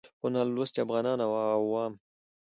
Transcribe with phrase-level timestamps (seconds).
[0.19, 1.93] خو نالوستي افغانان او عوام